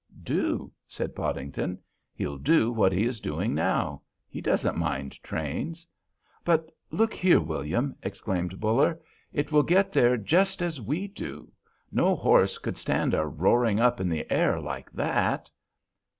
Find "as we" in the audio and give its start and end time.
10.63-11.07